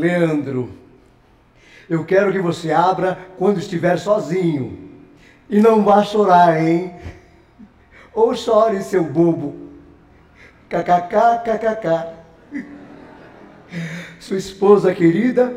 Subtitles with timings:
[0.00, 0.70] Leandro,
[1.88, 4.90] eu quero que você abra quando estiver sozinho.
[5.48, 6.94] E não vá chorar, hein?
[8.14, 9.68] Ou chore, seu bobo.
[10.68, 12.20] KKK, KKK.
[14.18, 15.52] Sua esposa querida,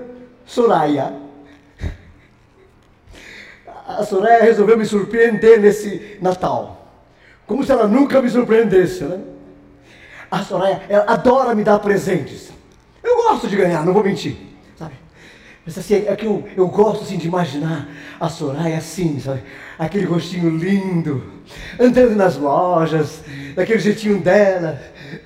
[0.45, 1.13] Soraya.
[3.87, 6.87] A Soraya resolveu me surpreender nesse Natal.
[7.45, 9.19] Como se ela nunca me surpreendesse, né?
[10.29, 12.52] A Soraya, ela adora me dar presentes.
[13.03, 14.35] Eu gosto de ganhar, não vou mentir,
[14.77, 14.93] sabe?
[15.65, 17.87] Mas assim, é que eu, eu gosto assim de imaginar
[18.19, 19.43] a Soraya assim, sabe?
[19.77, 21.23] Aquele rostinho lindo,
[21.79, 23.21] andando nas lojas,
[23.55, 24.81] daquele jeitinho dela.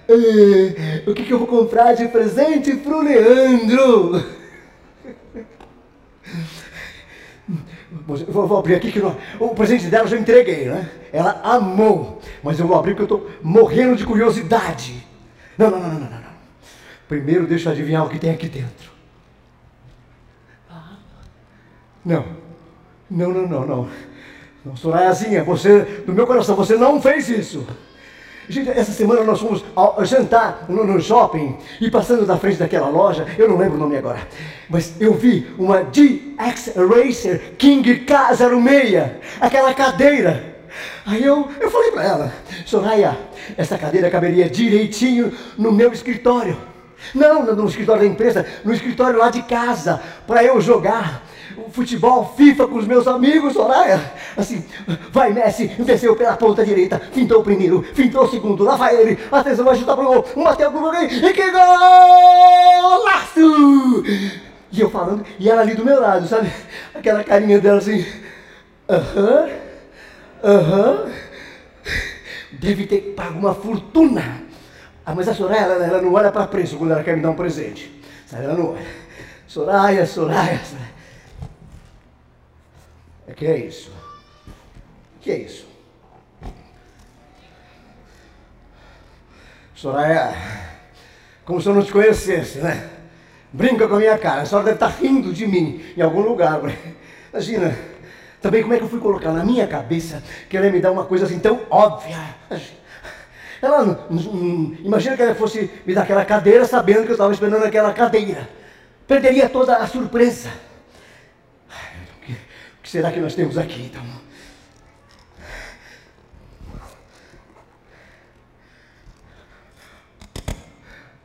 [0.10, 4.24] Ah, o que, que eu vou comprar de presente pro Leandro?
[8.06, 10.90] Vou, vou abrir aqui que não, o presente dela eu já entreguei, né?
[11.12, 15.06] Ela amou, mas eu vou abrir porque eu estou morrendo de curiosidade.
[15.58, 16.27] Não, não, não, não, não, não.
[17.08, 18.92] Primeiro deixa eu adivinhar o que tem aqui dentro.
[22.04, 22.26] Não,
[23.10, 23.90] não, não, não, não.
[24.64, 27.66] Não, Sorayazinha, você, do meu coração, você não fez isso.
[28.50, 32.88] Gente, essa semana nós fomos ao jantar no, no, shopping e passando na frente daquela
[32.88, 34.26] loja, eu não lembro o nome agora,
[34.70, 40.56] mas eu vi uma GX Racer King K06, aquela cadeira.
[41.06, 42.34] Aí eu, eu falei para ela,
[42.66, 43.18] Soraya,
[43.58, 46.58] essa cadeira caberia direitinho no meu escritório.
[47.14, 51.24] Não, no escritório da empresa, no escritório lá de casa, para eu jogar
[51.72, 54.00] futebol, FIFA com os meus amigos, Soraya.
[54.36, 54.64] Assim,
[55.12, 59.18] vai Messi, desceu pela ponta direita, fintou o primeiro, fintou o segundo, lá vai ele,
[59.32, 62.84] atenção, vai chutar pro gol, bateu pro gol, e que golaço!
[64.72, 66.52] E eu falando, e ela ali do meu lado, sabe?
[66.94, 68.06] Aquela carinha dela assim,
[68.90, 69.50] aham,
[70.44, 71.06] aham,
[72.52, 74.47] deve ter pago uma fortuna.
[75.10, 77.30] Ah, mas a Soraya, ela, ela não olha para preço quando ela quer me dar
[77.30, 77.90] um presente.
[78.26, 78.86] Sabe, ela não olha.
[79.48, 80.92] Soraya, Soraya, Soraya.
[83.26, 83.90] É que é isso?
[85.22, 85.66] Que é isso?
[89.74, 90.36] Soraya,
[91.46, 92.90] como se eu não te conhecesse, né?
[93.54, 96.60] Brinca com a minha cara, a senhora deve estar rindo de mim em algum lugar.
[97.32, 97.74] Imagina,
[98.42, 100.92] também como é que eu fui colocar na minha cabeça que ela ia me dar
[100.92, 102.18] uma coisa assim tão óbvia.
[103.62, 104.08] Ela,
[104.84, 108.48] imagina que ela fosse me dar aquela cadeira sabendo que eu estava esperando aquela cadeira.
[109.08, 110.50] Perderia toda a surpresa
[112.88, 114.02] que será que nós temos aqui então?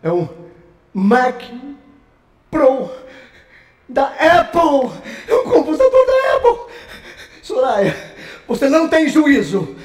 [0.02, 0.28] É um
[0.92, 1.40] Mac
[2.50, 2.90] Pro
[3.88, 4.90] da Apple.
[5.28, 6.74] É um computador da Apple.
[7.44, 8.14] Soraya,
[8.48, 9.76] você não tem juízo.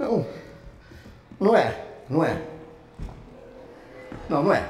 [0.00, 0.26] Não.
[1.38, 1.84] Não é.
[2.08, 2.40] Não é.
[4.30, 4.66] Não, não é.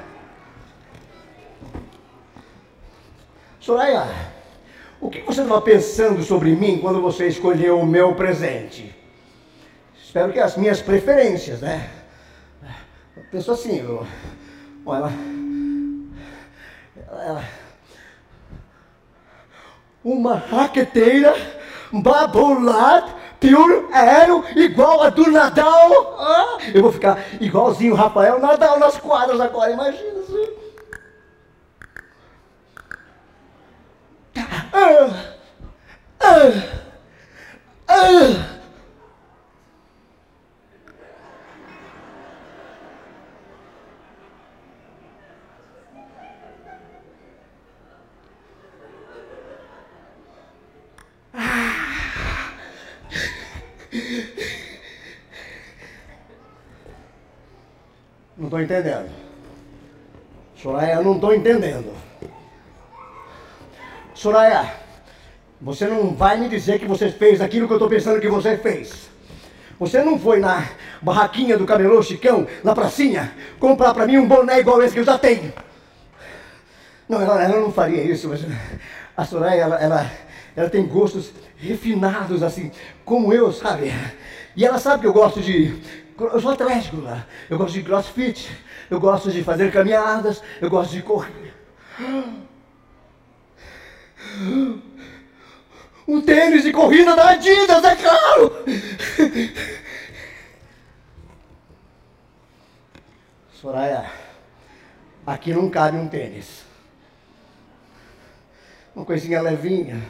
[3.61, 4.07] Soraya,
[4.99, 8.93] o que você estava pensando sobre mim quando você escolheu o meu presente?
[9.95, 11.89] Espero que as minhas preferências, né?
[13.15, 14.05] Eu penso assim, eu,
[14.83, 15.11] bom, ela,
[17.07, 17.43] ela,
[20.03, 21.33] uma raqueteira
[23.41, 26.15] pure aero igual a do Nadal.
[26.19, 30.21] Ah, eu vou ficar igualzinho o Rafael Nadal nas quadras agora, imagina.
[34.73, 35.09] Ah,
[36.21, 36.51] ah,
[37.89, 38.60] ah.
[58.51, 59.09] Estou entendendo.
[60.57, 61.93] Soraya, não estou entendendo.
[64.13, 64.73] Soraya,
[65.61, 68.57] você não vai me dizer que você fez aquilo que eu estou pensando que você
[68.57, 69.09] fez.
[69.79, 70.67] Você não foi na
[71.01, 75.05] barraquinha do camelô Chicão, na pracinha, comprar para mim um boné igual esse que eu
[75.05, 75.53] já tenho.
[77.07, 78.45] Não, ela, ela não faria isso, mas
[79.15, 80.11] a Soraya, ela, ela,
[80.57, 82.69] ela tem gostos refinados, assim,
[83.05, 83.93] como eu, sabe?
[84.57, 85.73] E ela sabe que eu gosto de.
[86.27, 87.25] Eu sou atlético lá.
[87.49, 88.49] Eu gosto de crossfit.
[88.89, 90.41] Eu gosto de fazer caminhadas.
[90.61, 91.53] Eu gosto de correr.
[96.07, 98.65] Um tênis de corrida da Adidas, é claro!
[103.53, 104.11] Soraya,
[105.25, 106.63] aqui não cabe um tênis.
[108.95, 110.01] Uma coisinha levinha.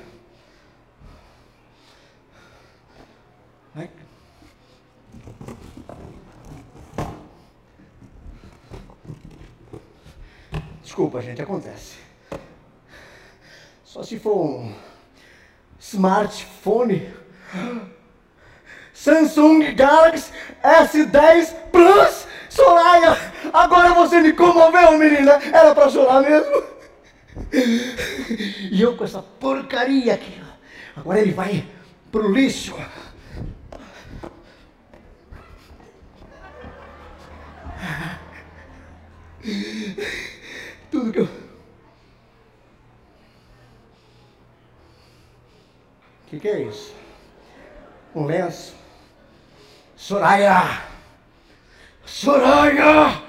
[3.76, 3.90] Vai.
[10.84, 11.98] Desculpa, gente, acontece.
[13.84, 14.76] Só se for um
[15.80, 17.14] smartphone
[18.94, 20.32] Samsung Galaxy
[20.64, 22.28] S10 Plus.
[22.50, 23.18] Soraya,
[23.54, 25.40] agora você me comoveu, menina.
[25.54, 26.64] Era pra chorar mesmo?
[28.72, 30.42] E eu com essa porcaria aqui.
[30.96, 31.66] Agora ele vai
[32.12, 32.76] pro lixo.
[40.92, 41.26] Tudo que eu.
[41.26, 41.30] O
[46.28, 46.94] que, que é isso?
[48.16, 48.76] Um lenço?
[49.96, 50.84] Soraya!
[52.06, 53.22] Soraya!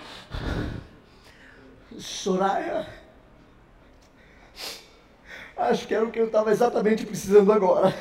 [1.98, 2.86] Soraya!
[5.56, 7.94] Acho que era o que eu estava exatamente precisando agora.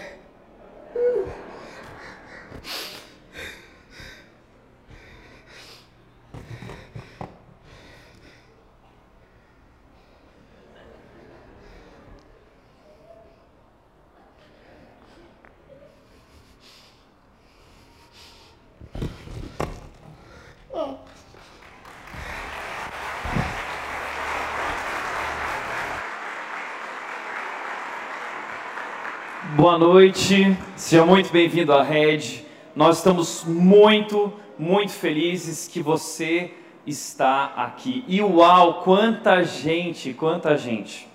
[29.53, 32.45] Boa noite, seja muito bem-vindo à Red.
[32.73, 36.53] Nós estamos muito, muito felizes que você
[36.87, 38.05] está aqui.
[38.07, 41.05] E uau, quanta gente, quanta gente.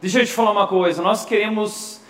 [0.00, 2.00] Deixa eu te falar uma coisa, nós queremos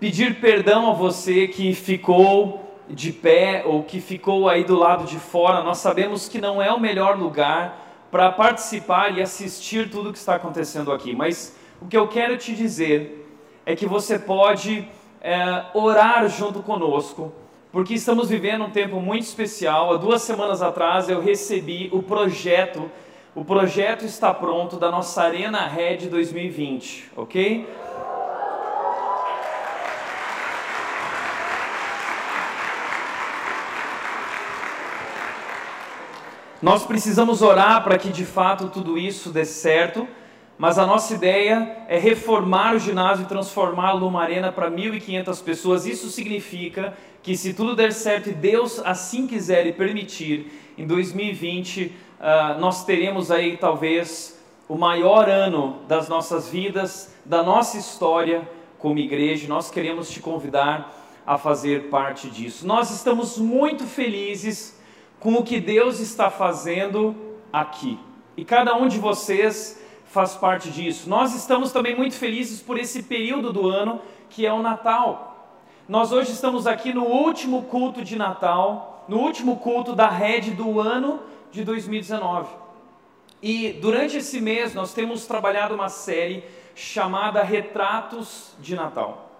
[0.00, 5.20] pedir perdão a você que ficou de pé ou que ficou aí do lado de
[5.20, 5.62] fora.
[5.62, 10.34] Nós sabemos que não é o melhor lugar para participar e assistir tudo que está
[10.34, 13.24] acontecendo aqui, mas o que eu quero te dizer
[13.64, 14.88] é que você pode
[15.24, 17.32] é, orar junto conosco,
[17.72, 19.94] porque estamos vivendo um tempo muito especial.
[19.94, 22.90] Há duas semanas atrás eu recebi o projeto,
[23.34, 27.66] o projeto está pronto da nossa Arena Red 2020, ok?
[36.60, 40.06] Nós precisamos orar para que de fato tudo isso dê certo.
[40.56, 45.86] Mas a nossa ideia é reformar o ginásio e transformá-lo numa arena para 1.500 pessoas.
[45.86, 51.86] Isso significa que, se tudo der certo e Deus assim quiser e permitir, em 2020
[51.86, 58.48] uh, ah, nós teremos aí talvez o maior ano das nossas vidas, da nossa história
[58.78, 59.48] como igreja.
[59.48, 60.92] Nós queremos te convidar
[61.26, 62.66] a fazer parte disso.
[62.66, 64.78] Nós estamos muito felizes
[65.18, 67.14] com o que Deus está fazendo
[67.52, 67.98] aqui.
[68.36, 69.82] E cada um de vocês
[70.14, 71.10] faz parte disso.
[71.10, 75.50] Nós estamos também muito felizes por esse período do ano que é o Natal.
[75.88, 80.80] Nós hoje estamos aqui no último culto de Natal, no último culto da rede do
[80.80, 82.48] ano de 2019.
[83.42, 86.44] E durante esse mês nós temos trabalhado uma série
[86.76, 89.32] chamada Retratos de Natal.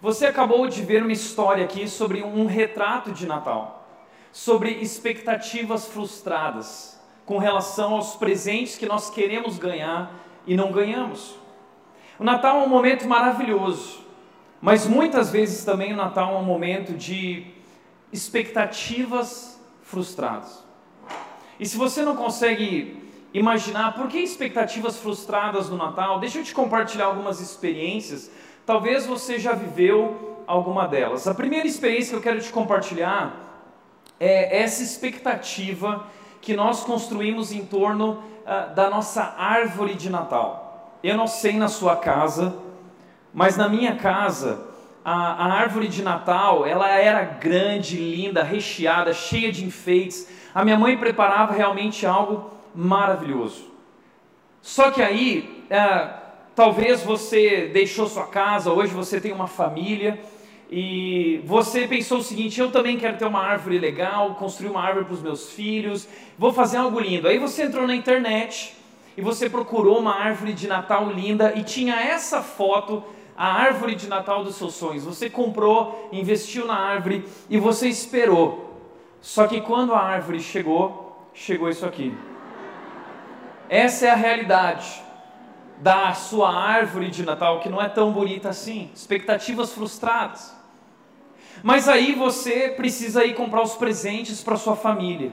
[0.00, 3.88] Você acabou de ver uma história aqui sobre um retrato de Natal,
[4.30, 6.91] sobre expectativas frustradas
[7.24, 10.12] com relação aos presentes que nós queremos ganhar
[10.46, 11.36] e não ganhamos.
[12.18, 14.00] O Natal é um momento maravilhoso,
[14.60, 17.46] mas muitas vezes também o Natal é um momento de
[18.12, 20.62] expectativas frustradas.
[21.58, 23.02] E se você não consegue
[23.32, 28.30] imaginar por que expectativas frustradas no Natal, deixa eu te compartilhar algumas experiências.
[28.66, 31.26] Talvez você já viveu alguma delas.
[31.26, 33.34] A primeira experiência que eu quero te compartilhar
[34.20, 36.06] é essa expectativa
[36.42, 40.98] que nós construímos em torno uh, da nossa árvore de Natal.
[41.02, 42.54] Eu não sei na sua casa,
[43.32, 44.66] mas na minha casa,
[45.04, 50.28] a, a árvore de Natal, ela era grande, linda, recheada, cheia de enfeites.
[50.52, 53.70] A minha mãe preparava realmente algo maravilhoso.
[54.60, 56.12] Só que aí, uh,
[56.56, 60.20] talvez você deixou sua casa, hoje você tem uma família,
[60.74, 65.04] e você pensou o seguinte: eu também quero ter uma árvore legal, construir uma árvore
[65.04, 67.28] para os meus filhos, vou fazer algo lindo.
[67.28, 68.74] Aí você entrou na internet
[69.14, 73.04] e você procurou uma árvore de Natal linda e tinha essa foto,
[73.36, 75.04] a árvore de Natal dos seus sonhos.
[75.04, 78.80] Você comprou, investiu na árvore e você esperou.
[79.20, 82.16] Só que quando a árvore chegou, chegou isso aqui.
[83.68, 85.02] Essa é a realidade
[85.80, 88.90] da sua árvore de Natal, que não é tão bonita assim.
[88.94, 90.61] Expectativas frustradas.
[91.62, 95.32] Mas aí você precisa ir comprar os presentes para sua família.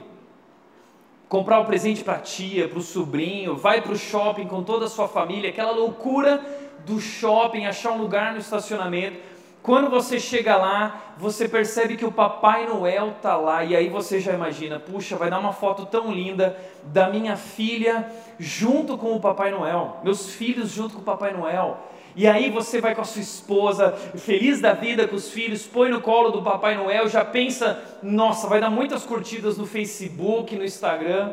[1.28, 4.86] Comprar o presente para a tia, para o sobrinho, vai para o shopping com toda
[4.86, 6.40] a sua família, aquela loucura
[6.86, 9.18] do shopping, achar um lugar no estacionamento.
[9.62, 14.18] Quando você chega lá, você percebe que o Papai Noel tá lá e aí você
[14.18, 19.20] já imagina, puxa, vai dar uma foto tão linda da minha filha junto com o
[19.20, 21.78] Papai Noel, meus filhos junto com o Papai Noel.
[22.16, 25.90] E aí você vai com a sua esposa, feliz da vida com os filhos, põe
[25.90, 30.64] no colo do Papai Noel, já pensa, nossa, vai dar muitas curtidas no Facebook, no
[30.64, 31.32] Instagram.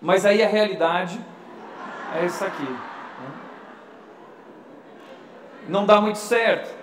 [0.00, 1.20] Mas aí a realidade
[2.14, 2.62] é essa aqui.
[2.62, 2.78] Né?
[5.68, 6.74] Não dá muito certo.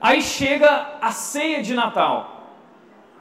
[0.00, 2.34] Aí chega a ceia de Natal.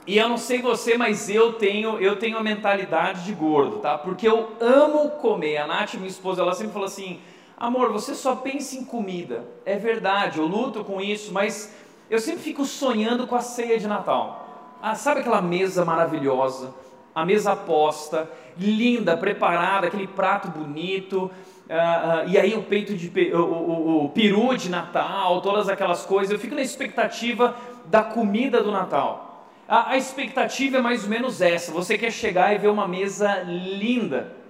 [0.05, 3.97] E eu não sei você, mas eu tenho, eu tenho a mentalidade de gordo, tá?
[3.97, 5.57] Porque eu amo comer.
[5.57, 7.21] A Nath, minha esposa, ela sempre falou assim:
[7.65, 9.46] "Amor, você só pensa em comida".
[9.65, 11.74] É verdade, eu luto com isso, mas
[12.10, 14.77] eu sempre fico sonhando com a ceia de Natal.
[14.82, 16.74] Ah, sabe aquela mesa maravilhosa,
[17.15, 21.32] a mesa posta, linda, preparada, aquele prato bonito,
[21.63, 26.05] Uh, uh, e aí o peito de o, o, o, peru de Natal, todas aquelas
[26.05, 26.32] coisas.
[26.32, 27.55] Eu fico na expectativa
[27.86, 29.48] da comida do Natal.
[29.67, 33.43] A, a, expectativa é mais ou menos essa: você quer chegar e ver uma mesa
[33.43, 34.42] linda.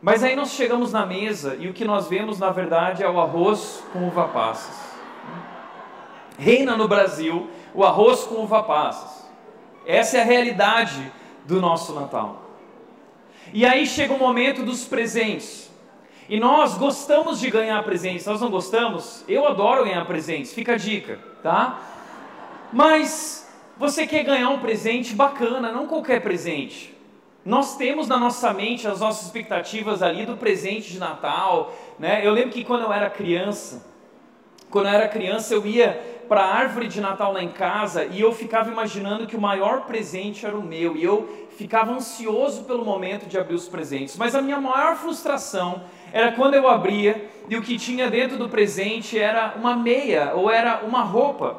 [0.00, 3.20] Mas aí nós chegamos na mesa e o que nós vemos na verdade é o
[3.20, 4.94] arroz com uva passas.
[6.38, 9.26] Reina no Brasil o arroz com uva passas.
[9.86, 11.12] Essa é a realidade
[11.46, 12.42] do nosso Natal.
[13.52, 15.70] E aí chega o momento dos presentes.
[16.28, 19.24] E nós gostamos de ganhar presentes, nós não gostamos?
[19.28, 21.80] Eu adoro ganhar presentes, fica a dica, tá?
[22.72, 26.95] Mas você quer ganhar um presente bacana, não qualquer presente.
[27.46, 32.26] Nós temos na nossa mente as nossas expectativas ali do presente de Natal, né?
[32.26, 33.86] Eu lembro que quando eu era criança,
[34.68, 38.20] quando eu era criança eu ia para a árvore de Natal lá em casa e
[38.20, 42.84] eu ficava imaginando que o maior presente era o meu e eu ficava ansioso pelo
[42.84, 44.16] momento de abrir os presentes.
[44.16, 48.48] Mas a minha maior frustração era quando eu abria e o que tinha dentro do
[48.48, 51.58] presente era uma meia ou era uma roupa.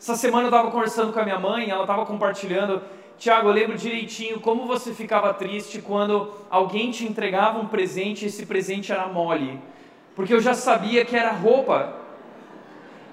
[0.00, 2.80] Essa semana eu estava conversando com a minha mãe, ela estava compartilhando.
[3.18, 8.28] Tiago, eu lembro direitinho como você ficava triste quando alguém te entregava um presente e
[8.28, 9.60] esse presente era mole.
[10.14, 11.94] Porque eu já sabia que era roupa.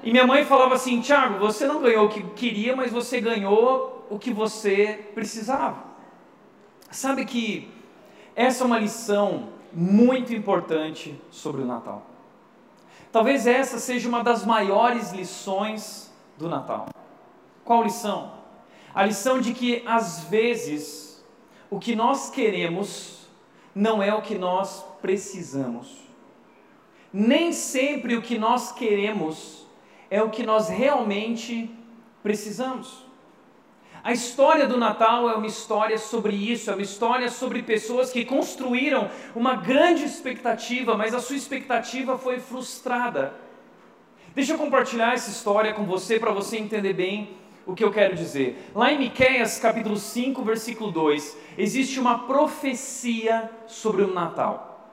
[0.03, 4.05] E minha mãe falava assim: Tiago, você não ganhou o que queria, mas você ganhou
[4.09, 5.77] o que você precisava.
[6.89, 7.69] Sabe que
[8.35, 12.05] essa é uma lição muito importante sobre o Natal.
[13.11, 16.87] Talvez essa seja uma das maiores lições do Natal.
[17.63, 18.40] Qual lição?
[18.93, 21.23] A lição de que às vezes
[21.69, 23.27] o que nós queremos
[23.73, 26.01] não é o que nós precisamos.
[27.13, 29.65] Nem sempre o que nós queremos
[30.09, 31.73] é o que nós realmente
[32.21, 33.05] precisamos.
[34.03, 38.25] A história do Natal é uma história sobre isso, é uma história sobre pessoas que
[38.25, 43.33] construíram uma grande expectativa, mas a sua expectativa foi frustrada.
[44.33, 47.40] Deixa eu compartilhar essa história com você para você entender bem
[47.71, 48.69] o que eu quero dizer.
[48.75, 54.89] Lá em Miqueias, capítulo 5, versículo 2, existe uma profecia sobre o Natal.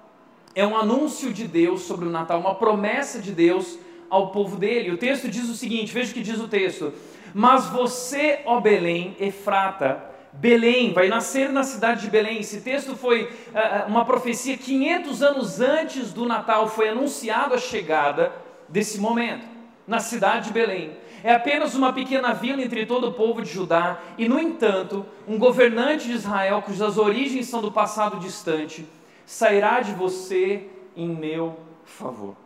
[0.55, 4.93] É um anúncio de Deus sobre o Natal, uma promessa de Deus ao povo dele.
[4.93, 6.93] O texto diz o seguinte: veja o que diz o texto.
[7.35, 12.39] Mas você, ó Belém, Efrata, Belém, vai nascer na cidade de Belém.
[12.39, 18.33] Esse texto foi uh, uma profecia 500 anos antes do Natal, foi anunciado a chegada
[18.69, 19.47] desse momento,
[19.87, 20.93] na cidade de Belém.
[21.23, 25.39] É apenas uma pequena vila entre todo o povo de Judá, e no entanto, um
[25.39, 28.87] governante de Israel, cujas origens são do passado distante,
[29.27, 32.37] sairá de você em meu favor.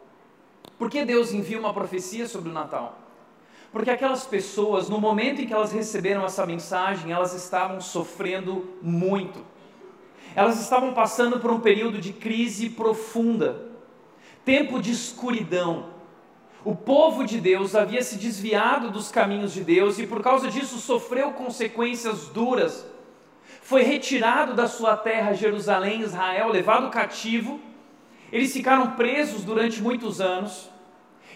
[0.78, 2.98] Por que Deus envia uma profecia sobre o Natal?
[3.70, 9.40] Porque aquelas pessoas, no momento em que elas receberam essa mensagem, elas estavam sofrendo muito.
[10.34, 13.66] Elas estavam passando por um período de crise profunda,
[14.44, 15.91] tempo de escuridão.
[16.64, 20.78] O povo de Deus havia se desviado dos caminhos de Deus e por causa disso
[20.78, 22.86] sofreu consequências duras.
[23.62, 27.60] Foi retirado da sua terra, Jerusalém, Israel, levado cativo.
[28.30, 30.70] Eles ficaram presos durante muitos anos.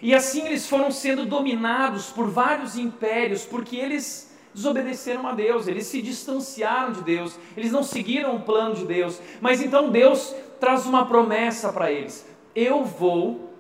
[0.01, 5.87] E assim eles foram sendo dominados por vários impérios, porque eles desobedeceram a Deus, eles
[5.87, 9.21] se distanciaram de Deus, eles não seguiram o plano de Deus.
[9.41, 13.53] Mas então Deus traz uma promessa para eles: eu vou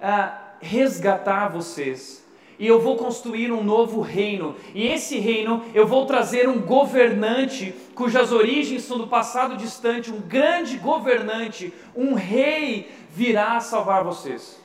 [0.00, 2.22] ah, resgatar vocês.
[2.58, 4.56] E eu vou construir um novo reino.
[4.74, 10.20] E esse reino eu vou trazer um governante cujas origens são do passado distante, um
[10.20, 14.62] grande governante, um rei virá salvar vocês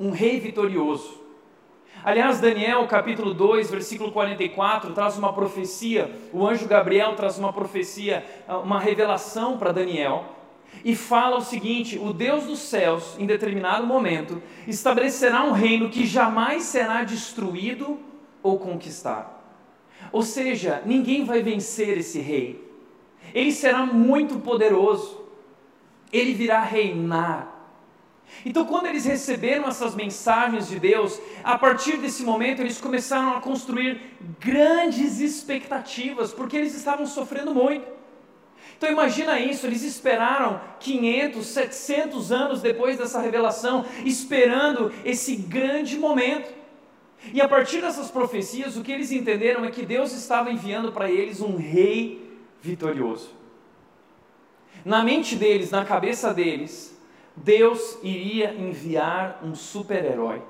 [0.00, 1.20] um rei vitorioso.
[2.02, 8.24] Aliás, Daniel capítulo 2, versículo 44, traz uma profecia, o anjo Gabriel traz uma profecia,
[8.64, 10.24] uma revelação para Daniel.
[10.84, 16.06] E fala o seguinte: o Deus dos céus, em determinado momento, estabelecerá um reino que
[16.06, 17.98] jamais será destruído
[18.42, 19.30] ou conquistado.
[20.10, 22.66] Ou seja, ninguém vai vencer esse rei.
[23.34, 25.20] Ele será muito poderoso.
[26.12, 27.60] Ele virá reinar.
[28.44, 33.40] Então, quando eles receberam essas mensagens de Deus, a partir desse momento eles começaram a
[33.40, 34.00] construir
[34.38, 37.99] grandes expectativas, porque eles estavam sofrendo muito.
[38.80, 46.50] Então imagina isso, eles esperaram 500, 700 anos depois dessa revelação, esperando esse grande momento.
[47.34, 51.10] E a partir dessas profecias, o que eles entenderam é que Deus estava enviando para
[51.10, 52.26] eles um rei
[52.62, 53.34] vitorioso.
[54.82, 56.98] Na mente deles, na cabeça deles,
[57.36, 60.40] Deus iria enviar um super-herói.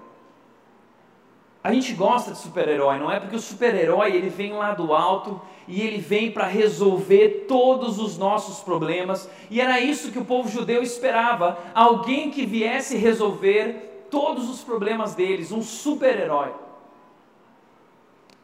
[1.64, 3.18] A gente gosta de super-herói, não é?
[3.18, 8.18] Porque o super-herói ele vem lá do alto e ele vem para resolver todos os
[8.18, 9.30] nossos problemas.
[9.48, 15.14] E era isso que o povo judeu esperava: alguém que viesse resolver todos os problemas
[15.14, 16.52] deles, um super-herói.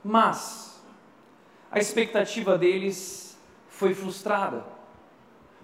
[0.04, 0.80] Mas
[1.70, 3.36] a expectativa deles
[3.68, 4.64] foi frustrada.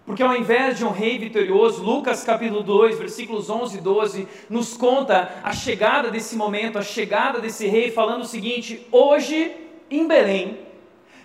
[0.04, 4.76] Porque ao invés de um rei vitorioso, Lucas capítulo 2, versículos 11 e 12, nos
[4.76, 9.54] conta a chegada desse momento, a chegada desse rei, falando o seguinte: Hoje,
[9.88, 10.71] em Belém,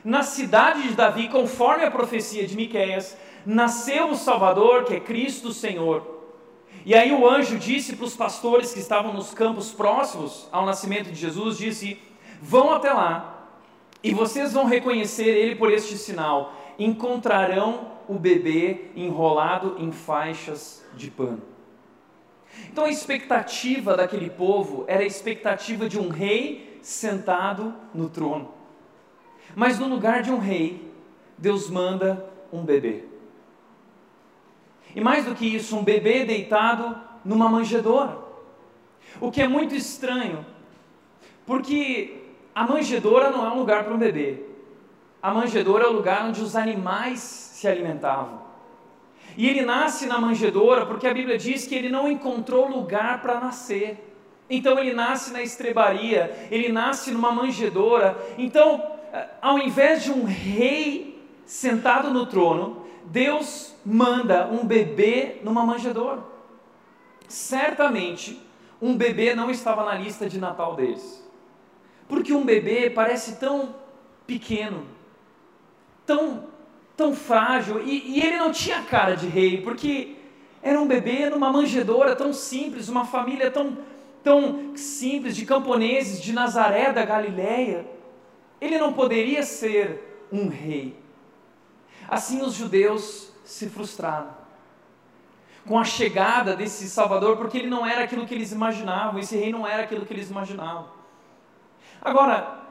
[0.07, 5.51] na cidade de Davi, conforme a profecia de Miqueias, nasceu o Salvador, que é Cristo
[5.51, 6.01] Senhor.
[6.85, 11.11] E aí o anjo disse para os pastores que estavam nos campos próximos ao nascimento
[11.11, 11.99] de Jesus, disse:
[12.41, 13.49] Vão até lá,
[14.01, 16.53] e vocês vão reconhecer ele por este sinal.
[16.79, 21.41] Encontrarão o bebê enrolado em faixas de pano.
[22.71, 28.55] Então a expectativa daquele povo era a expectativa de um rei sentado no trono.
[29.57, 30.87] Mas no lugar de um rei,
[31.35, 33.05] Deus manda um bebê.
[34.95, 38.19] E mais do que isso, um bebê deitado numa manjedoura.
[39.19, 40.45] O que é muito estranho,
[41.43, 42.21] porque
[42.53, 44.43] a manjedoura não é um lugar para um bebê.
[45.23, 48.39] A manjedoura é o lugar onde os animais se alimentavam.
[49.35, 53.39] E ele nasce na manjedoura porque a Bíblia diz que ele não encontrou lugar para
[53.39, 54.13] nascer.
[54.47, 58.15] Então ele nasce na estrebaria, ele nasce numa manjedoura.
[58.37, 58.96] Então,
[59.41, 66.23] ao invés de um rei sentado no trono, Deus manda um bebê numa manjedoura.
[67.27, 68.39] Certamente,
[68.82, 71.25] um bebê não estava na lista de Natal deles.
[72.08, 73.75] Porque um bebê parece tão
[74.25, 74.86] pequeno,
[76.06, 76.47] tão
[76.97, 80.15] tão frágil, e, e ele não tinha cara de rei, porque
[80.63, 83.77] era um bebê numa manjedoura tão simples, uma família tão,
[84.23, 87.86] tão simples, de camponeses de Nazaré da Galileia.
[88.59, 90.97] Ele não poderia ser um rei.
[92.07, 94.35] Assim os judeus se frustraram
[95.67, 99.51] com a chegada desse Salvador, porque ele não era aquilo que eles imaginavam, esse rei
[99.51, 100.87] não era aquilo que eles imaginavam.
[102.01, 102.61] Agora,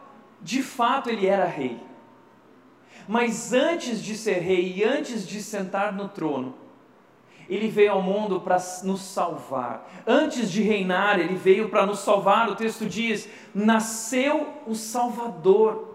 [0.41, 1.79] de fato ele era rei.
[3.07, 6.55] Mas antes de ser rei e antes de sentar no trono,
[7.49, 9.89] ele veio ao mundo para nos salvar.
[10.07, 12.49] Antes de reinar, ele veio para nos salvar.
[12.49, 15.95] O texto diz: nasceu o Salvador.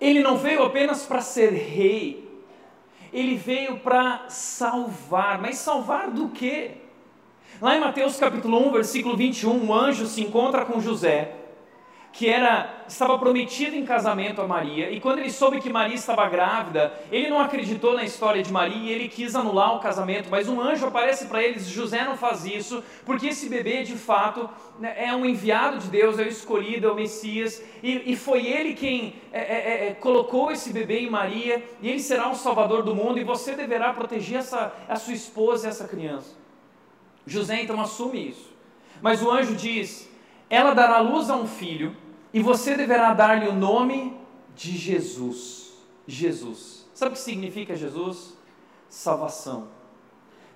[0.00, 2.28] Ele não veio apenas para ser rei,
[3.12, 5.40] ele veio para salvar.
[5.40, 6.72] Mas salvar do quê?
[7.60, 11.43] Lá em Mateus capítulo 1, versículo 21, um anjo se encontra com José
[12.14, 16.28] que era estava prometido em casamento a Maria, e quando ele soube que Maria estava
[16.28, 20.48] grávida, ele não acreditou na história de Maria e ele quis anular o casamento, mas
[20.48, 24.48] um anjo aparece para eles, José não faz isso, porque esse bebê de fato
[24.78, 28.46] né, é um enviado de Deus, é o escolhido, é o Messias, e, e foi
[28.46, 32.36] ele quem é, é, é, é, colocou esse bebê em Maria, e ele será o
[32.36, 36.36] salvador do mundo, e você deverá proteger essa, a sua esposa e essa criança.
[37.26, 38.52] José então assume isso,
[39.02, 40.08] mas o anjo diz,
[40.48, 42.03] ela dará luz a um filho,
[42.34, 44.16] e você deverá dar-lhe o nome
[44.56, 45.72] de Jesus.
[46.04, 46.84] Jesus.
[46.92, 48.36] Sabe o que significa Jesus?
[48.88, 49.68] Salvação.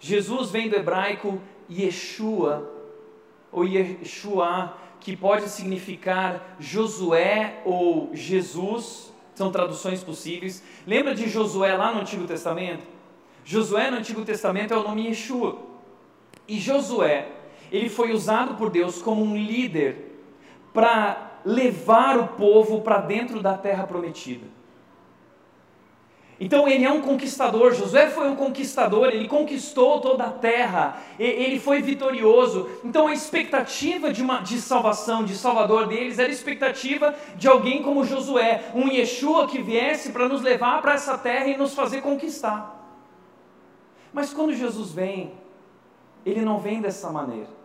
[0.01, 2.69] Jesus vem do hebraico Yeshua,
[3.53, 10.65] ou Yeshua, que pode significar Josué ou Jesus, são traduções possíveis.
[10.85, 12.85] Lembra de Josué lá no Antigo Testamento?
[13.45, 15.59] Josué no Antigo Testamento é o nome Yeshua.
[16.49, 17.29] E Josué,
[17.71, 20.25] ele foi usado por Deus como um líder
[20.75, 24.47] para levar o povo para dentro da terra prometida.
[26.39, 31.59] Então ele é um conquistador, Josué foi um conquistador, ele conquistou toda a terra, ele
[31.59, 32.69] foi vitorioso.
[32.85, 37.83] Então a expectativa de, uma, de salvação, de salvador deles, era a expectativa de alguém
[37.83, 42.03] como Josué, um Yeshua que viesse para nos levar para essa terra e nos fazer
[42.03, 42.77] conquistar.
[44.13, 45.33] Mas quando Jesus vem,
[46.25, 47.58] ele não vem dessa maneira.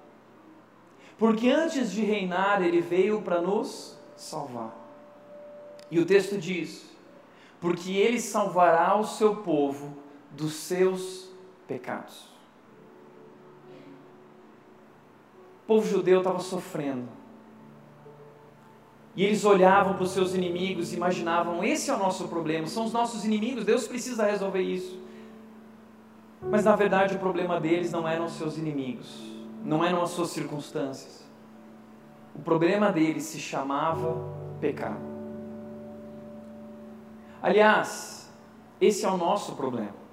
[1.18, 4.76] Porque antes de reinar, ele veio para nos salvar.
[5.90, 6.94] E o texto diz:
[7.64, 9.96] porque ele salvará o seu povo
[10.32, 11.30] dos seus
[11.66, 12.24] pecados.
[15.64, 17.08] O povo judeu estava sofrendo.
[19.16, 22.84] E eles olhavam para os seus inimigos e imaginavam: esse é o nosso problema, são
[22.84, 25.00] os nossos inimigos, Deus precisa resolver isso.
[26.42, 29.22] Mas na verdade o problema deles não eram os seus inimigos,
[29.64, 31.24] não eram as suas circunstâncias.
[32.36, 34.18] O problema deles se chamava
[34.60, 35.14] pecado.
[37.42, 38.32] Aliás,
[38.80, 40.04] esse é o nosso problema.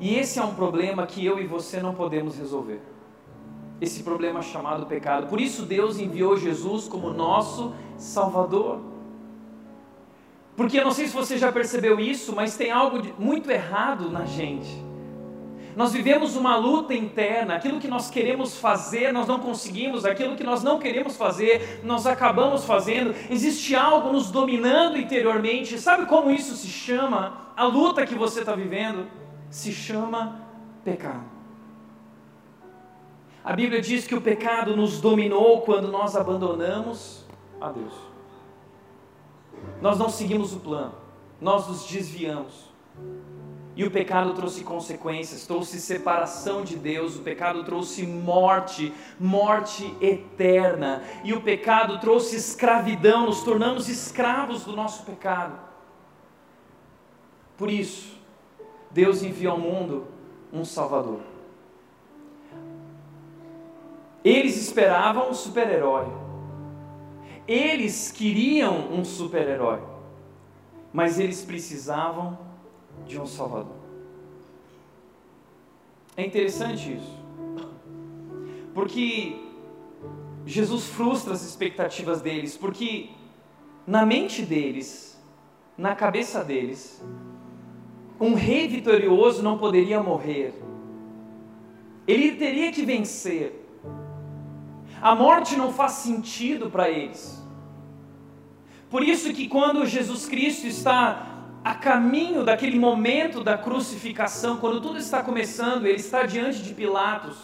[0.00, 2.80] E esse é um problema que eu e você não podemos resolver.
[3.80, 5.26] Esse problema chamado pecado.
[5.26, 8.80] Por isso Deus enviou Jesus como nosso Salvador.
[10.56, 14.24] Porque eu não sei se você já percebeu isso, mas tem algo muito errado na
[14.24, 14.84] gente.
[15.76, 20.44] Nós vivemos uma luta interna, aquilo que nós queremos fazer, nós não conseguimos, aquilo que
[20.44, 23.14] nós não queremos fazer, nós acabamos fazendo.
[23.28, 25.78] Existe algo nos dominando interiormente.
[25.78, 27.52] Sabe como isso se chama?
[27.56, 29.08] A luta que você está vivendo
[29.50, 30.40] se chama
[30.84, 31.24] pecado.
[33.44, 37.26] A Bíblia diz que o pecado nos dominou quando nós abandonamos
[37.60, 37.92] a Deus.
[39.82, 40.94] Nós não seguimos o plano,
[41.40, 42.72] nós nos desviamos.
[43.76, 51.02] E o pecado trouxe consequências, trouxe separação de Deus, o pecado trouxe morte, morte eterna.
[51.24, 55.58] E o pecado trouxe escravidão, nos tornamos escravos do nosso pecado.
[57.56, 58.16] Por isso,
[58.92, 60.06] Deus enviou ao mundo
[60.52, 61.20] um Salvador.
[64.22, 66.06] Eles esperavam um super-herói.
[67.46, 69.80] Eles queriam um super-herói.
[70.92, 72.38] Mas eles precisavam
[73.06, 73.76] de um Salvador.
[76.16, 77.24] É interessante isso,
[78.72, 79.36] porque
[80.46, 83.10] Jesus frustra as expectativas deles, porque
[83.86, 85.20] na mente deles,
[85.76, 87.02] na cabeça deles,
[88.20, 90.54] um rei vitorioso não poderia morrer,
[92.06, 93.60] ele teria que vencer.
[95.00, 97.42] A morte não faz sentido para eles.
[98.88, 101.33] Por isso que quando Jesus Cristo está
[101.64, 107.38] a caminho daquele momento da crucificação, quando tudo está começando, ele está diante de Pilatos.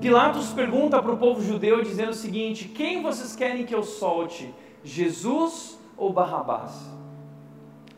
[0.00, 4.52] Pilatos pergunta para o povo judeu dizendo o seguinte: Quem vocês querem que eu solte,
[4.82, 6.72] Jesus ou Barrabás?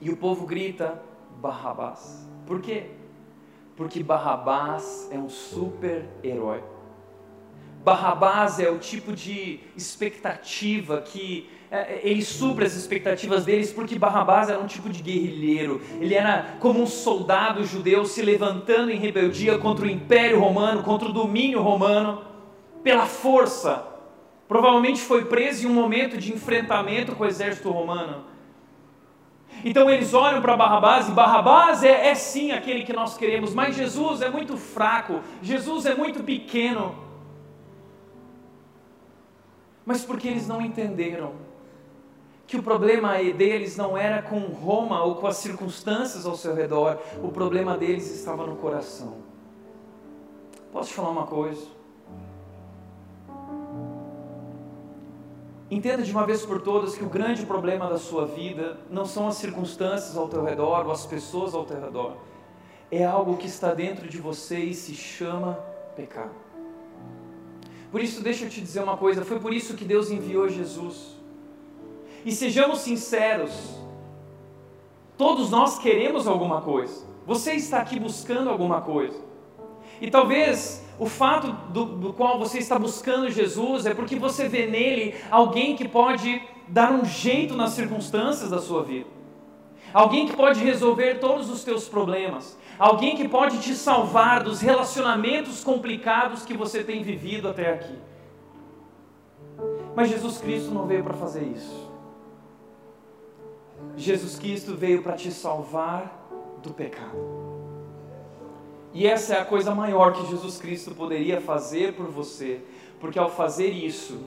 [0.00, 1.00] E o povo grita:
[1.40, 2.28] Barrabás.
[2.44, 2.90] Por quê?
[3.76, 6.62] Porque Barrabás é um super-herói.
[7.84, 11.48] Barrabás é o tipo de expectativa que
[12.02, 16.80] ele supra as expectativas deles, porque Barrabás era um tipo de guerrilheiro, ele era como
[16.80, 22.22] um soldado judeu se levantando em rebeldia contra o Império Romano, contra o domínio romano,
[22.82, 23.86] pela força.
[24.46, 28.24] Provavelmente foi preso em um momento de enfrentamento com o exército romano.
[29.64, 33.74] Então eles olham para Barrabás e Barrabás é, é sim aquele que nós queremos, mas
[33.74, 36.94] Jesus é muito fraco, Jesus é muito pequeno.
[39.86, 41.43] Mas porque eles não entenderam
[42.46, 46.98] que o problema deles não era com Roma ou com as circunstâncias ao seu redor,
[47.22, 49.16] o problema deles estava no coração.
[50.70, 51.66] Posso te falar uma coisa?
[55.70, 59.26] Entenda de uma vez por todas que o grande problema da sua vida não são
[59.26, 62.16] as circunstâncias ao teu redor ou as pessoas ao teu redor.
[62.90, 65.54] É algo que está dentro de você e se chama
[65.96, 66.34] pecado.
[67.90, 71.14] Por isso, deixa eu te dizer uma coisa: foi por isso que Deus enviou Jesus
[72.24, 73.52] e sejamos sinceros,
[75.16, 77.04] todos nós queremos alguma coisa.
[77.26, 79.18] Você está aqui buscando alguma coisa.
[80.00, 84.66] E talvez o fato do, do, qual você está buscando Jesus é porque você vê
[84.66, 89.08] nele alguém que pode dar um jeito nas circunstâncias da sua vida.
[89.92, 92.58] Alguém que pode resolver todos os teus problemas.
[92.78, 97.94] Alguém que pode te salvar dos relacionamentos complicados que você tem vivido até aqui.
[99.94, 101.83] Mas Jesus Cristo não veio para fazer isso.
[103.96, 106.28] Jesus Cristo veio para te salvar
[106.62, 107.16] do pecado.
[108.92, 112.60] E essa é a coisa maior que Jesus Cristo poderia fazer por você,
[113.00, 114.20] porque ao fazer isso,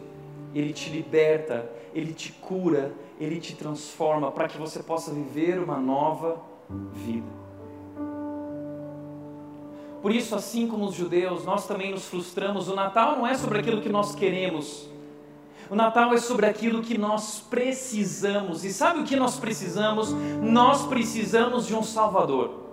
[0.54, 5.78] Ele te liberta, Ele te cura, Ele te transforma para que você possa viver uma
[5.78, 6.42] nova
[6.94, 7.48] vida.
[10.02, 12.68] Por isso, assim como os judeus, nós também nos frustramos.
[12.68, 14.88] O Natal não é sobre aquilo que nós queremos,
[15.70, 18.64] o Natal é sobre aquilo que nós precisamos.
[18.64, 20.14] E sabe o que nós precisamos?
[20.42, 22.68] Nós precisamos de um Salvador.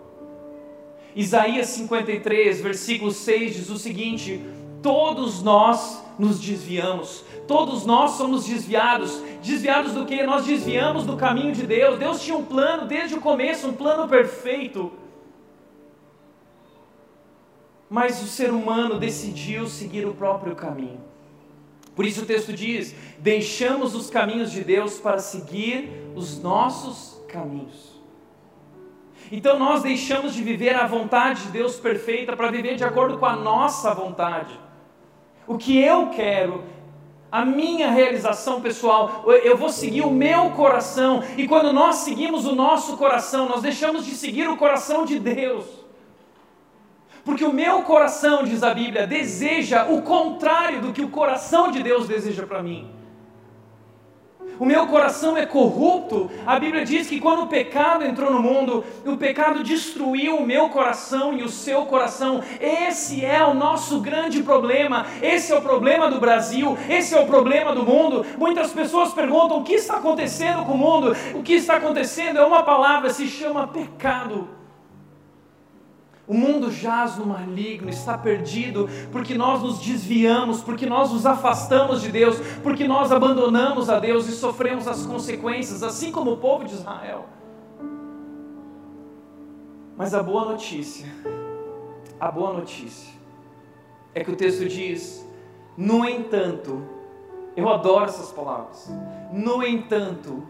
[1.15, 4.45] Isaías 53, versículo 6 diz o seguinte:
[4.83, 9.23] Todos nós nos desviamos, todos nós somos desviados.
[9.43, 10.23] Desviados do que?
[10.23, 11.99] Nós desviamos do caminho de Deus.
[11.99, 14.93] Deus tinha um plano desde o começo, um plano perfeito.
[17.89, 21.14] Mas o ser humano decidiu seguir o próprio caminho.
[21.95, 27.95] Por isso o texto diz: deixamos os caminhos de Deus para seguir os nossos caminhos.
[29.31, 33.27] Então nós deixamos de viver a vontade de Deus perfeita para viver de acordo com
[33.27, 34.59] a nossa vontade.
[35.47, 36.65] O que eu quero,
[37.31, 42.55] a minha realização pessoal, eu vou seguir o meu coração, e quando nós seguimos o
[42.55, 45.84] nosso coração, nós deixamos de seguir o coração de Deus.
[47.25, 51.83] Porque o meu coração, diz a Bíblia, deseja o contrário do que o coração de
[51.83, 52.91] Deus deseja para mim.
[54.59, 56.31] O meu coração é corrupto.
[56.47, 60.69] A Bíblia diz que quando o pecado entrou no mundo, o pecado destruiu o meu
[60.69, 62.43] coração e o seu coração.
[62.61, 65.07] Esse é o nosso grande problema.
[65.21, 66.79] Esse é o problema do Brasil.
[66.89, 68.25] Esse é o problema do mundo.
[68.39, 71.17] Muitas pessoas perguntam: o que está acontecendo com o mundo?
[71.35, 74.49] O que está acontecendo é uma palavra, se chama pecado.
[76.27, 82.01] O mundo jaz no maligno, está perdido, porque nós nos desviamos, porque nós nos afastamos
[82.01, 86.65] de Deus, porque nós abandonamos a Deus e sofremos as consequências, assim como o povo
[86.65, 87.27] de Israel.
[89.97, 91.07] Mas a boa notícia,
[92.19, 93.13] a boa notícia,
[94.15, 95.29] é que o texto diz:
[95.77, 96.83] no entanto,
[97.55, 98.91] eu adoro essas palavras,
[99.31, 100.43] no entanto,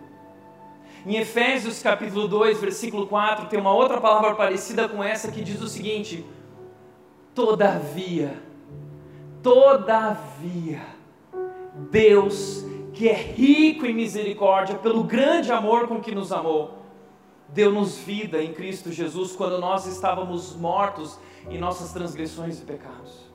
[1.07, 5.61] em Efésios capítulo 2, versículo 4, tem uma outra palavra parecida com essa que diz
[5.61, 6.25] o seguinte:
[7.35, 8.43] Todavia,
[9.43, 10.81] todavia,
[11.91, 12.65] Deus,
[12.95, 16.79] que é rico em misericórdia, pelo grande amor com que nos amou,
[17.49, 21.19] deu-nos vida em Cristo Jesus quando nós estávamos mortos
[21.51, 23.31] em nossas transgressões e pecados.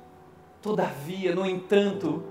[0.61, 2.23] Todavia, no entanto,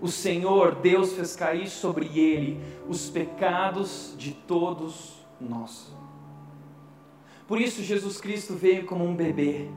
[0.00, 5.92] o Senhor Deus fez cair sobre ele os pecados de todos nós.
[7.46, 9.68] Por isso Jesus Cristo veio como um bebê,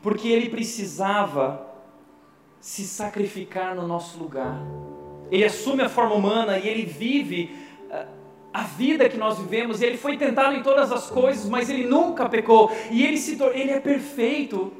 [0.00, 1.66] porque ele precisava
[2.60, 4.60] se sacrificar no nosso lugar.
[5.30, 7.54] Ele assume a forma humana e ele vive
[7.90, 8.06] ah,
[8.52, 9.82] a vida que nós vivemos.
[9.82, 12.70] Ele foi tentado em todas as coisas, mas ele nunca pecou.
[12.90, 14.72] E ele se ele é perfeito.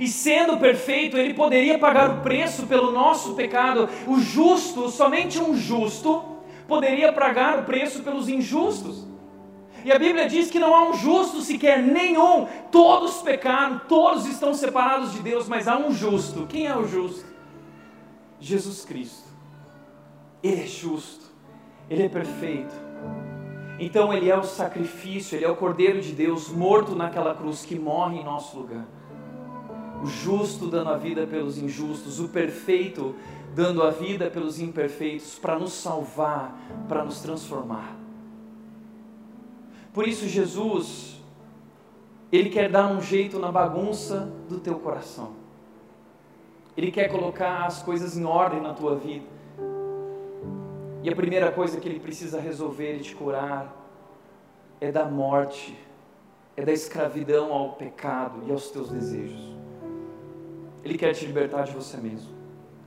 [0.00, 3.88] E sendo perfeito, ele poderia pagar o preço pelo nosso pecado.
[4.06, 6.24] O justo, somente um justo,
[6.66, 9.06] poderia pagar o preço pelos injustos.
[9.84, 12.46] E a Bíblia diz que não há um justo sequer nenhum.
[12.70, 16.46] Todos pecaram, todos estão separados de Deus, mas há um justo.
[16.46, 17.26] Quem é o justo?
[18.40, 19.28] Jesus Cristo.
[20.42, 21.26] Ele é justo,
[21.88, 22.74] ele é perfeito.
[23.78, 27.78] Então ele é o sacrifício, ele é o Cordeiro de Deus morto naquela cruz que
[27.78, 28.86] morre em nosso lugar
[30.02, 33.14] o justo dando a vida pelos injustos, o perfeito
[33.54, 37.96] dando a vida pelos imperfeitos, para nos salvar, para nos transformar.
[39.92, 41.20] Por isso, Jesus,
[42.32, 45.34] Ele quer dar um jeito na bagunça do teu coração.
[46.76, 49.26] Ele quer colocar as coisas em ordem na tua vida.
[51.02, 53.76] E a primeira coisa que Ele precisa resolver e te curar
[54.80, 55.78] é da morte,
[56.56, 59.61] é da escravidão ao pecado e aos teus desejos.
[60.84, 62.30] Ele quer te libertar de você mesmo.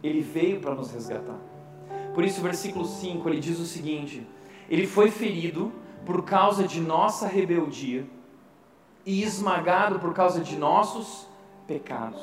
[0.04, 1.40] Ele veio para nos resgatar.
[2.14, 4.26] Por isso, o versículo 5 ele diz o seguinte:
[4.70, 5.72] Ele foi ferido
[6.06, 8.06] por causa de nossa rebeldia
[9.06, 11.28] e esmagado por causa de nossos
[11.68, 12.22] pecados.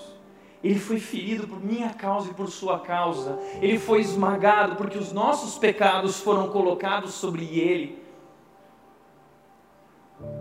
[0.62, 3.38] Ele foi ferido por minha causa e por sua causa.
[3.60, 8.01] Ele foi esmagado porque os nossos pecados foram colocados sobre ele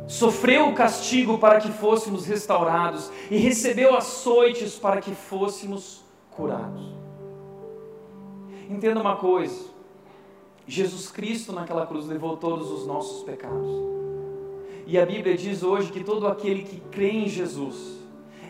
[0.07, 6.93] sofreu o castigo para que fôssemos restaurados e recebeu açoites para que fôssemos curados.
[8.69, 9.65] Entenda uma coisa:
[10.67, 13.71] Jesus Cristo naquela cruz levou todos os nossos pecados.
[14.85, 18.00] E a Bíblia diz hoje que todo aquele que crê em Jesus,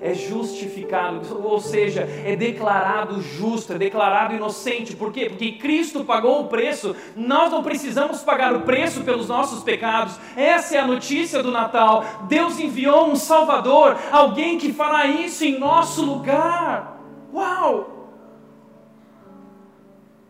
[0.01, 4.95] é justificado, ou seja, é declarado justo, é declarado inocente.
[4.95, 5.29] Por quê?
[5.29, 10.17] Porque Cristo pagou o preço, nós não precisamos pagar o preço pelos nossos pecados.
[10.35, 12.03] Essa é a notícia do Natal.
[12.27, 16.99] Deus enviou um Salvador, alguém que fará isso em nosso lugar.
[17.31, 17.99] Uau!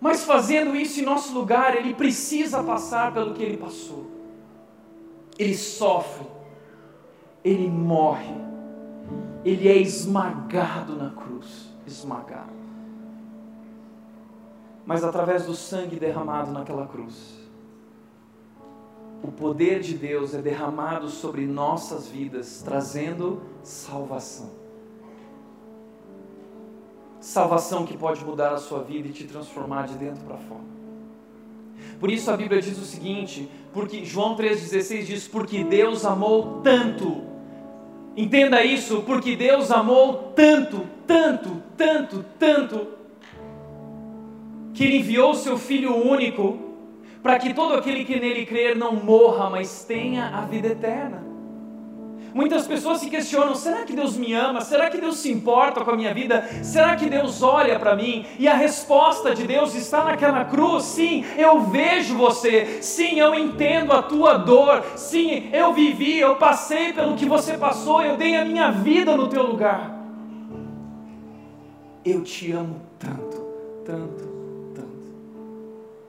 [0.01, 4.11] Mas fazendo isso em nosso lugar, ele precisa passar pelo que ele passou.
[5.39, 6.25] Ele sofre,
[7.43, 8.50] ele morre
[9.43, 12.61] ele é esmagado na cruz esmagado.
[14.85, 17.39] Mas através do sangue derramado naquela cruz,
[19.23, 24.49] o poder de Deus é derramado sobre nossas vidas, trazendo salvação.
[27.19, 30.71] Salvação que pode mudar a sua vida e te transformar de dentro para fora.
[31.99, 37.30] Por isso a Bíblia diz o seguinte, porque João 3,16 diz, porque Deus amou tanto.
[38.15, 42.87] Entenda isso, porque Deus amou tanto, tanto, tanto, tanto,
[44.73, 46.59] que Ele enviou seu Filho único
[47.23, 51.30] para que todo aquele que nele crer não morra, mas tenha a vida eterna.
[52.33, 54.61] Muitas pessoas se questionam: será que Deus me ama?
[54.61, 56.47] Será que Deus se importa com a minha vida?
[56.63, 58.25] Será que Deus olha para mim?
[58.39, 63.93] E a resposta de Deus está naquela cruz: sim, eu vejo você, sim, eu entendo
[63.93, 68.45] a tua dor, sim, eu vivi, eu passei pelo que você passou, eu dei a
[68.45, 69.99] minha vida no teu lugar.
[72.03, 73.37] Eu te amo tanto,
[73.85, 74.31] tanto,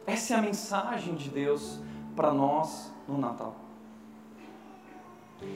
[0.07, 1.81] essa é a mensagem de Deus
[2.15, 3.62] para nós no Natal.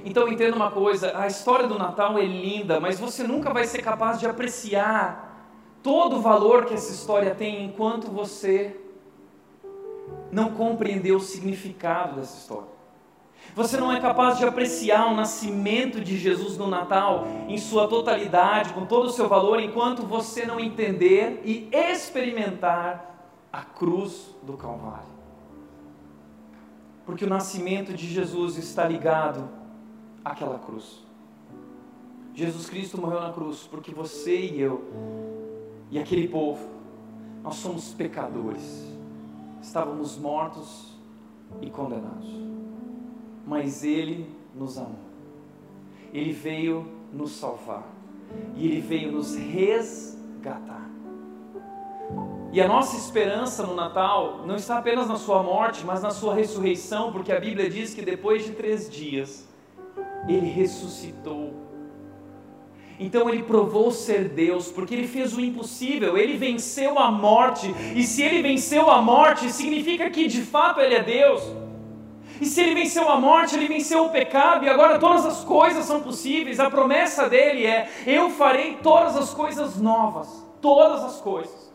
[0.04, 3.82] Então entenda uma coisa: a história do Natal é linda, mas você nunca vai ser
[3.82, 5.26] capaz de apreciar
[5.82, 8.76] todo o valor que essa história tem enquanto você
[10.30, 12.76] não compreender o significado dessa história.
[13.54, 18.72] Você não é capaz de apreciar o nascimento de Jesus no Natal em sua totalidade,
[18.72, 25.16] com todo o seu valor, enquanto você não entender e experimentar a cruz do Calvário.
[27.06, 29.48] Porque o nascimento de Jesus está ligado
[30.26, 31.04] àquela cruz.
[32.34, 34.84] Jesus Cristo morreu na cruz porque você e eu
[35.90, 36.68] e aquele povo,
[37.42, 38.84] nós somos pecadores.
[39.62, 40.96] Estávamos mortos
[41.62, 42.28] e condenados.
[43.46, 44.98] Mas Ele nos amou.
[46.12, 47.84] Ele veio nos salvar.
[48.56, 50.90] E Ele veio nos resgatar.
[52.52, 56.34] E a nossa esperança no Natal não está apenas na sua morte, mas na sua
[56.34, 59.46] ressurreição, porque a Bíblia diz que depois de três dias,
[60.28, 61.54] ele ressuscitou.
[62.98, 68.02] Então ele provou ser Deus, porque ele fez o impossível, ele venceu a morte, e
[68.02, 71.42] se ele venceu a morte, significa que de fato ele é Deus.
[72.40, 75.84] E se ele venceu a morte, ele venceu o pecado, e agora todas as coisas
[75.84, 76.60] são possíveis.
[76.60, 80.28] A promessa dele é: eu farei todas as coisas novas,
[80.60, 81.72] todas as coisas.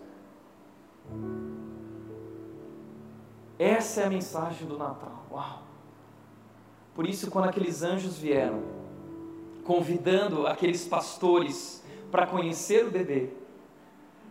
[3.58, 5.26] Essa é a mensagem do Natal.
[5.32, 5.71] Uau!
[7.02, 8.62] Por isso, quando aqueles anjos vieram,
[9.66, 13.30] convidando aqueles pastores para conhecer o bebê,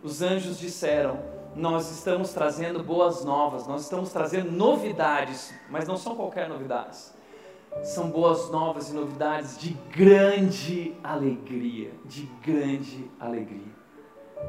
[0.01, 1.19] os anjos disseram:
[1.53, 7.13] Nós estamos trazendo boas novas, nós estamos trazendo novidades, mas não são qualquer novidades.
[7.83, 13.75] São boas novas e novidades de grande alegria, de grande alegria.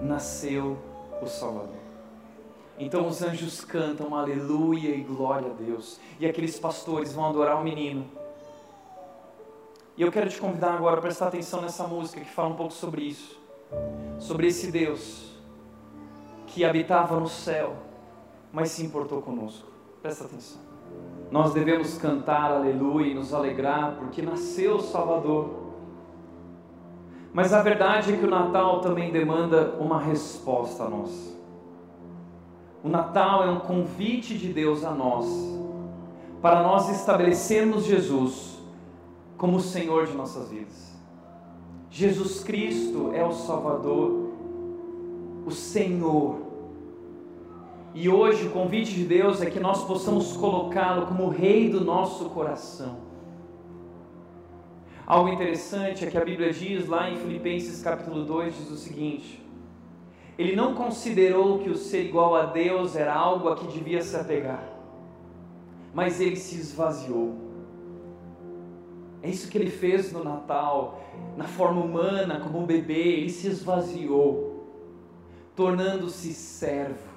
[0.00, 0.78] Nasceu
[1.20, 1.81] o Salvador.
[2.82, 6.00] Então os anjos cantam aleluia e glória a Deus.
[6.18, 8.04] E aqueles pastores vão adorar o menino.
[9.96, 12.72] E eu quero te convidar agora a prestar atenção nessa música que fala um pouco
[12.72, 13.38] sobre isso.
[14.18, 15.30] Sobre esse Deus
[16.48, 17.76] que habitava no céu,
[18.52, 19.68] mas se importou conosco.
[20.02, 20.60] Presta atenção.
[21.30, 25.50] Nós devemos cantar aleluia e nos alegrar porque nasceu o Salvador.
[27.32, 31.41] Mas a verdade é que o Natal também demanda uma resposta a nós.
[32.82, 35.26] O Natal é um convite de Deus a nós,
[36.40, 38.58] para nós estabelecermos Jesus
[39.36, 40.92] como o Senhor de nossas vidas.
[41.90, 44.30] Jesus Cristo é o Salvador,
[45.46, 46.40] o Senhor.
[47.94, 51.84] E hoje o convite de Deus é que nós possamos colocá-lo como o Rei do
[51.84, 52.96] nosso coração.
[55.06, 59.41] Algo interessante é que a Bíblia diz lá em Filipenses capítulo 2, diz o seguinte:
[60.38, 64.16] ele não considerou que o ser igual a Deus era algo a que devia se
[64.16, 64.64] apegar,
[65.94, 67.36] mas ele se esvaziou.
[69.22, 71.00] É isso que ele fez no Natal,
[71.36, 74.66] na forma humana, como um bebê, ele se esvaziou,
[75.54, 77.12] tornando-se servo.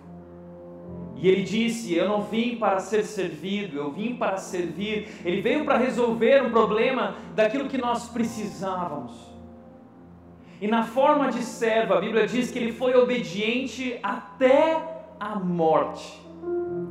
[1.15, 5.07] E ele disse: Eu não vim para ser servido, eu vim para servir.
[5.23, 9.34] Ele veio para resolver um problema daquilo que nós precisávamos.
[10.61, 16.21] E na forma de servo, a Bíblia diz que ele foi obediente até a morte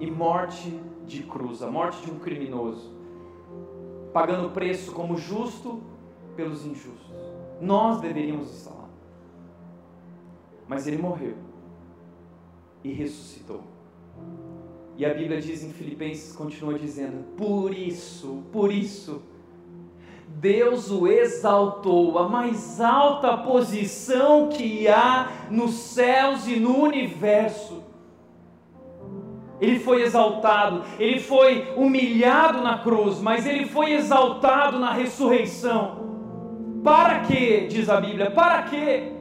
[0.00, 2.92] e morte de cruz a morte de um criminoso,
[4.12, 5.82] pagando preço como justo
[6.36, 7.14] pelos injustos.
[7.60, 8.88] Nós deveríamos estar lá.
[10.66, 11.36] Mas ele morreu
[12.82, 13.62] e ressuscitou.
[14.96, 19.22] E a Bíblia diz em Filipenses, continua dizendo: por isso, por isso,
[20.34, 27.82] Deus o exaltou à mais alta posição que há nos céus e no universo.
[29.60, 36.02] ele foi exaltado, ele foi humilhado na cruz, mas ele foi exaltado na ressurreição.
[36.82, 37.66] Para quê?
[37.68, 39.12] Diz a Bíblia, para quê?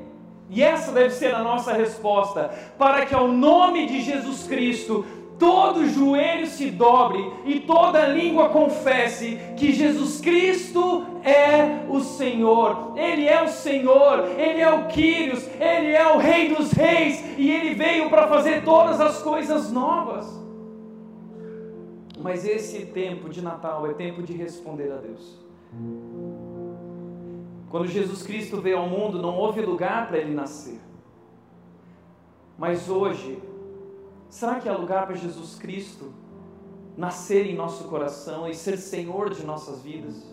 [0.49, 5.05] E essa deve ser a nossa resposta, para que ao nome de Jesus Cristo
[5.39, 12.93] todo joelho se dobre e toda língua confesse que Jesus Cristo é o Senhor.
[12.97, 17.49] Ele é o Senhor, ele é o Quírios, ele é o Rei dos Reis e
[17.49, 20.27] ele veio para fazer todas as coisas novas.
[22.19, 25.37] Mas esse tempo de Natal é tempo de responder a Deus.
[27.69, 30.79] Quando Jesus Cristo veio ao mundo, não houve lugar para ele nascer.
[32.57, 33.41] Mas hoje,
[34.33, 36.11] será que há lugar para Jesus Cristo
[36.97, 40.25] nascer em nosso coração e ser Senhor de nossas vidas?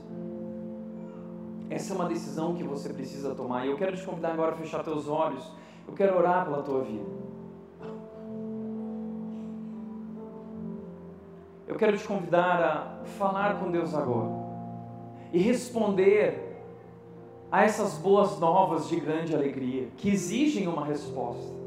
[1.69, 3.67] Essa é uma decisão que você precisa tomar.
[3.67, 5.45] E eu quero te convidar agora a fechar teus olhos.
[5.87, 7.05] Eu quero orar pela tua vida.
[11.69, 14.31] Eu quero te convidar a falar com Deus agora
[15.31, 16.59] e responder
[17.53, 21.60] a essas boas novas de grande alegria, que exigem uma resposta.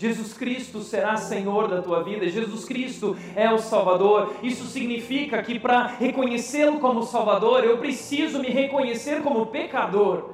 [0.00, 4.34] Jesus Cristo será Senhor da tua vida, Jesus Cristo é o Salvador.
[4.42, 10.30] Isso significa que para reconhecê-lo como Salvador, eu preciso me reconhecer como pecador.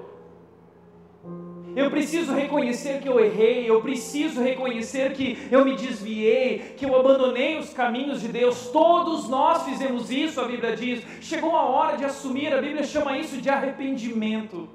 [1.74, 6.94] Eu preciso reconhecer que eu errei, eu preciso reconhecer que eu me desviei, que eu
[6.94, 8.68] abandonei os caminhos de Deus.
[8.68, 11.02] Todos nós fizemos isso, a Bíblia diz.
[11.20, 14.68] Chegou a hora de assumir, a Bíblia chama isso de arrependimento.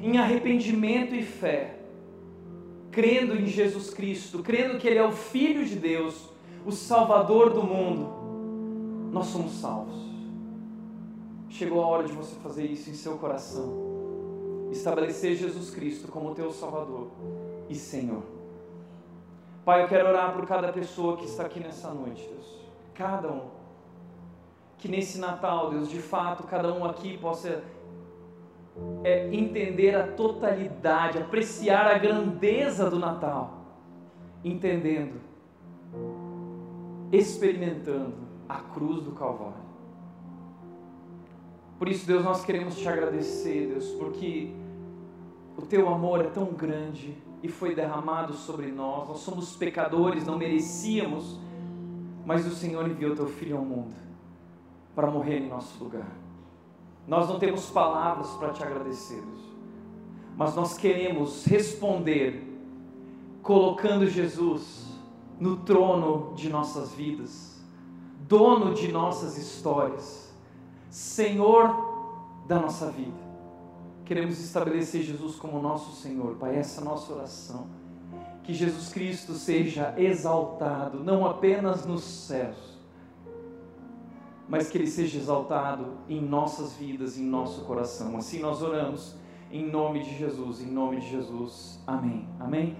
[0.00, 1.79] Em arrependimento e fé,
[2.90, 6.28] crendo em Jesus Cristo, crendo que Ele é o Filho de Deus,
[6.64, 9.98] o Salvador do mundo, nós somos salvos.
[11.48, 13.90] Chegou a hora de você fazer isso em seu coração
[14.70, 17.08] estabelecer Jesus Cristo como teu Salvador
[17.68, 18.22] e Senhor.
[19.64, 22.60] Pai, eu quero orar por cada pessoa que está aqui nessa noite, Deus.
[22.94, 23.48] Cada um.
[24.78, 27.62] Que nesse Natal, Deus, de fato, cada um aqui possa
[29.02, 33.64] é, entender a totalidade, apreciar a grandeza do Natal,
[34.44, 35.20] entendendo,
[37.12, 38.14] experimentando
[38.48, 39.70] a cruz do Calvário.
[41.78, 44.52] Por isso, Deus, nós queremos te agradecer, Deus, porque
[45.56, 49.08] o teu amor é tão grande e foi derramado sobre nós.
[49.08, 51.40] Nós somos pecadores, não merecíamos,
[52.26, 53.94] mas o Senhor enviou teu filho ao mundo
[54.94, 56.12] para morrer em nosso lugar.
[57.10, 59.20] Nós não temos palavras para te agradecer,
[60.36, 62.46] mas nós queremos responder
[63.42, 64.86] colocando Jesus
[65.40, 67.60] no trono de nossas vidas,
[68.28, 70.32] dono de nossas histórias,
[70.88, 73.18] Senhor da nossa vida.
[74.04, 77.66] Queremos estabelecer Jesus como nosso Senhor, Pai, essa é a nossa oração.
[78.44, 82.78] Que Jesus Cristo seja exaltado, não apenas nos céus,
[84.50, 88.16] mas que Ele seja exaltado em nossas vidas, em nosso coração.
[88.16, 89.14] Assim nós oramos,
[89.52, 91.78] em nome de Jesus, em nome de Jesus.
[91.86, 92.28] Amém.
[92.38, 92.76] Amém.